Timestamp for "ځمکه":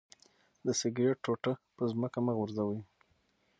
1.91-2.19